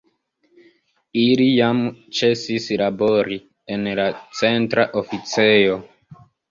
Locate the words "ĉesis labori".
2.21-3.41